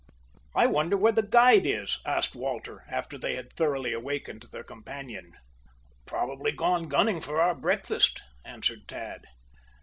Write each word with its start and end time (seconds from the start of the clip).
"I 0.55 0.65
wonder 0.65 0.97
where 0.97 1.11
the 1.11 1.21
guide 1.21 1.67
is?" 1.67 1.99
asked 2.07 2.35
Walter, 2.35 2.83
after 2.89 3.19
they 3.19 3.35
had 3.35 3.53
thoroughly 3.53 3.93
awakened 3.93 4.41
their 4.51 4.63
companion. 4.63 5.33
"Probably 6.07 6.51
gone 6.51 6.87
gunning 6.87 7.21
for 7.21 7.39
our 7.39 7.53
breakfast," 7.53 8.19
answered 8.43 8.87
Tad. 8.87 9.25